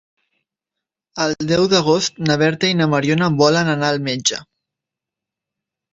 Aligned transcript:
El 1.25 1.35
deu 1.51 1.67
d'agost 1.75 2.17
na 2.29 2.39
Berta 2.43 2.71
i 2.73 2.79
na 2.79 2.89
Mariona 2.95 3.31
volen 3.45 3.73
anar 3.75 3.93
al 3.95 4.03
metge. 4.11 4.45